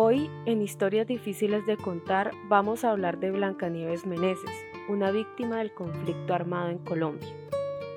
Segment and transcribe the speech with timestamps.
[0.00, 4.48] Hoy, en Historias Difíciles de Contar, vamos a hablar de Blancanieves Meneses,
[4.88, 7.28] una víctima del conflicto armado en Colombia.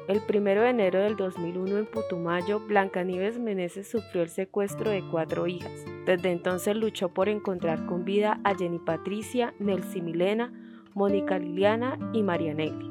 [0.07, 5.45] El 1 de enero del 2001 en Putumayo, Blancanieves Meneses sufrió el secuestro de cuatro
[5.45, 5.85] hijas.
[6.07, 10.51] Desde entonces luchó por encontrar con vida a Jenny Patricia, Nelcy Milena,
[10.95, 12.90] Mónica Liliana y Marianelli.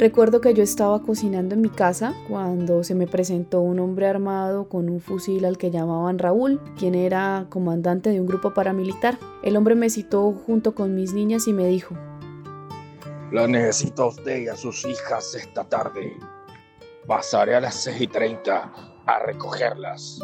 [0.00, 4.66] Recuerdo que yo estaba cocinando en mi casa cuando se me presentó un hombre armado
[4.66, 9.18] con un fusil al que llamaban Raúl, quien era comandante de un grupo paramilitar.
[9.42, 11.94] El hombre me citó junto con mis niñas y me dijo,
[13.30, 16.16] La necesito a usted y a sus hijas esta tarde.
[17.06, 18.72] Pasaré a las 6 y 30
[19.04, 20.18] a recogerlas.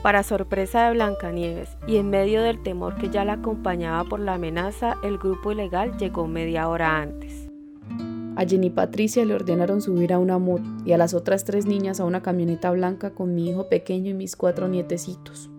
[0.00, 4.34] Para sorpresa de Blancanieves y en medio del temor que ya la acompañaba por la
[4.34, 7.47] amenaza, el grupo ilegal llegó media hora antes.
[8.38, 11.98] A Jenny Patricia le ordenaron subir a una moto y a las otras tres niñas
[11.98, 15.50] a una camioneta blanca con mi hijo pequeño y mis cuatro nietecitos.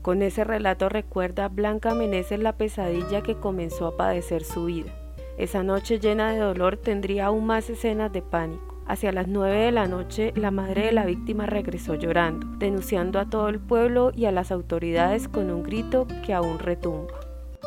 [0.00, 4.92] Con ese relato recuerda Blanca Meneses la pesadilla que comenzó a padecer su vida.
[5.38, 8.80] Esa noche llena de dolor tendría aún más escenas de pánico.
[8.86, 13.28] Hacia las nueve de la noche, la madre de la víctima regresó llorando, denunciando a
[13.28, 17.14] todo el pueblo y a las autoridades con un grito que aún retumba.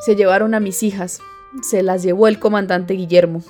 [0.06, 1.20] Se llevaron a mis hijas.
[1.62, 3.42] Se las llevó el comandante Guillermo.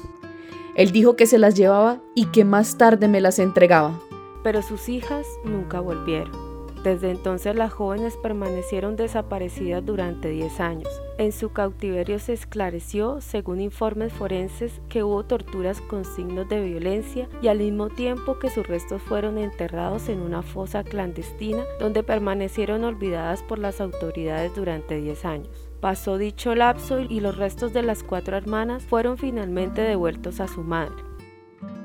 [0.78, 4.00] Él dijo que se las llevaba y que más tarde me las entregaba.
[4.44, 6.46] Pero sus hijas nunca volvieron.
[6.83, 11.02] Desde entonces las jóvenes permanecieron desaparecidas durante 10 años.
[11.17, 17.28] En su cautiverio se esclareció, según informes forenses, que hubo torturas con signos de violencia
[17.42, 22.83] y al mismo tiempo que sus restos fueron enterrados en una fosa clandestina donde permanecieron
[22.83, 25.70] olvidadas por las autoridades durante 10 años.
[25.81, 30.61] Pasó dicho lapso y los restos de las cuatro hermanas fueron finalmente devueltos a su
[30.61, 30.95] madre.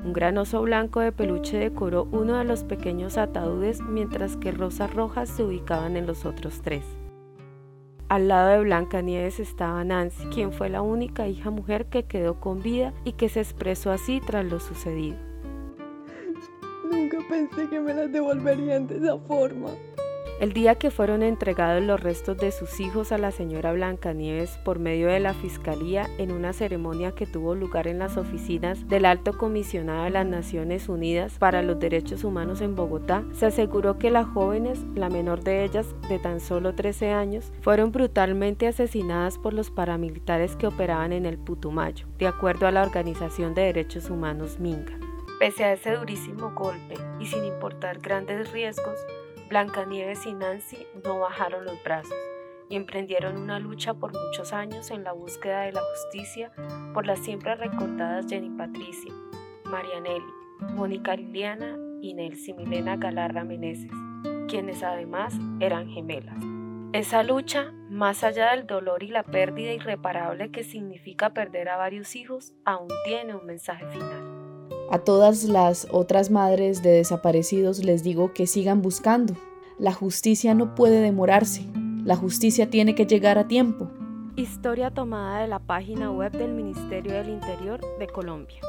[0.03, 4.93] Un gran oso blanco de peluche decoró uno de los pequeños ataúdes mientras que rosas
[4.93, 6.83] rojas se ubicaban en los otros tres.
[8.09, 12.39] Al lado de Blanca Nieves estaba Nancy, quien fue la única hija mujer que quedó
[12.39, 15.15] con vida y que se expresó así tras lo sucedido.
[16.91, 19.69] Nunca pensé que me las devolverían de esa forma.
[20.43, 24.77] El día que fueron entregados los restos de sus hijos a la señora Blancanieves por
[24.77, 29.37] medio de la Fiscalía en una ceremonia que tuvo lugar en las oficinas del Alto
[29.37, 34.27] Comisionado de las Naciones Unidas para los Derechos Humanos en Bogotá, se aseguró que las
[34.27, 39.71] jóvenes, la menor de ellas de tan solo 13 años, fueron brutalmente asesinadas por los
[39.71, 44.99] paramilitares que operaban en el Putumayo, de acuerdo a la Organización de Derechos Humanos Minga.
[45.39, 48.99] Pese a ese durísimo golpe y sin importar grandes riesgos,
[49.49, 52.15] Blancanieves y Nancy no bajaron los brazos
[52.69, 56.51] y emprendieron una lucha por muchos años en la búsqueda de la justicia
[56.93, 59.13] por las siempre recordadas Jenny Patricia,
[59.65, 60.25] Marianelli,
[60.73, 63.91] Mónica Liliana y Nelcy Milena Galarra Meneses,
[64.47, 66.37] quienes además eran gemelas.
[66.93, 72.15] Esa lucha, más allá del dolor y la pérdida irreparable que significa perder a varios
[72.15, 74.32] hijos, aún tiene un mensaje final.
[74.89, 79.33] A todas las otras madres de desaparecidos les digo que sigan buscando.
[79.79, 81.65] La justicia no puede demorarse.
[82.03, 83.89] La justicia tiene que llegar a tiempo.
[84.35, 88.59] Historia tomada de la página web del Ministerio del Interior de Colombia.